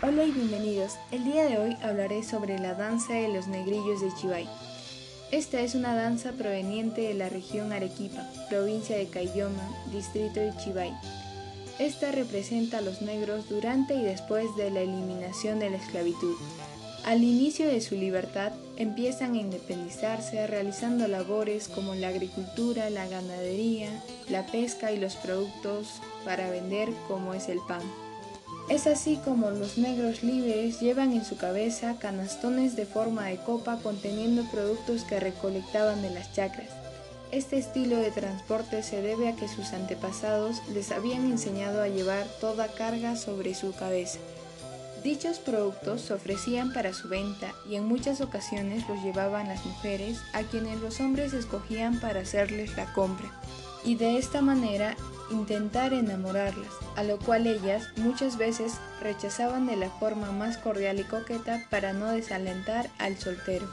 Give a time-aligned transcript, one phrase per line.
[0.00, 0.96] Hola y bienvenidos.
[1.10, 4.48] El día de hoy hablaré sobre la danza de los negrillos de Chivay.
[5.32, 10.92] Esta es una danza proveniente de la región Arequipa, provincia de Caylloma, distrito de Chivay.
[11.80, 16.36] Esta representa a los negros durante y después de la eliminación de la esclavitud.
[17.04, 23.90] Al inicio de su libertad empiezan a independizarse realizando labores como la agricultura, la ganadería,
[24.28, 27.82] la pesca y los productos para vender como es el pan.
[28.68, 33.78] Es así como los negros libres llevan en su cabeza canastones de forma de copa
[33.82, 36.68] conteniendo productos que recolectaban de las chacras.
[37.32, 42.26] Este estilo de transporte se debe a que sus antepasados les habían enseñado a llevar
[42.40, 44.18] toda carga sobre su cabeza.
[45.02, 50.18] Dichos productos se ofrecían para su venta y en muchas ocasiones los llevaban las mujeres
[50.34, 53.32] a quienes los hombres escogían para hacerles la compra
[53.84, 54.96] y de esta manera
[55.30, 61.04] intentar enamorarlas, a lo cual ellas muchas veces rechazaban de la forma más cordial y
[61.04, 63.66] coqueta para no desalentar al soltero.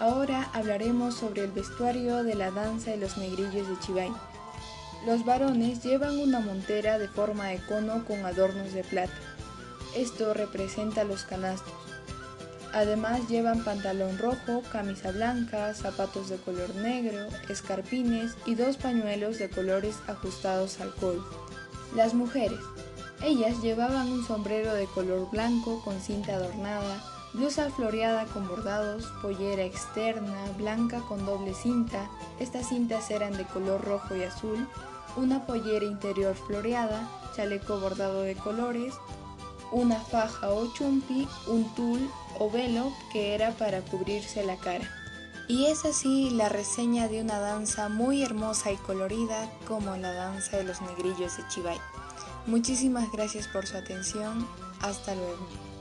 [0.00, 4.12] Ahora hablaremos sobre el vestuario de la danza de los negrillos de Chivay.
[5.06, 9.12] Los varones llevan una montera de forma de cono con adornos de plata.
[9.94, 11.93] Esto representa los canastos.
[12.74, 19.48] Además llevan pantalón rojo, camisa blanca, zapatos de color negro, escarpines y dos pañuelos de
[19.48, 21.24] colores ajustados al codo.
[21.94, 22.58] Las mujeres.
[23.22, 27.00] Ellas llevaban un sombrero de color blanco con cinta adornada,
[27.32, 33.84] blusa floreada con bordados, pollera externa, blanca con doble cinta, estas cintas eran de color
[33.84, 34.68] rojo y azul,
[35.16, 38.94] una pollera interior floreada, chaleco bordado de colores,
[39.74, 42.08] una faja o chumpi, un tul
[42.38, 44.88] o velo que era para cubrirse la cara.
[45.48, 50.56] Y es así la reseña de una danza muy hermosa y colorida como la danza
[50.56, 51.78] de los negrillos de Chivay.
[52.46, 54.46] Muchísimas gracias por su atención.
[54.80, 55.73] Hasta luego.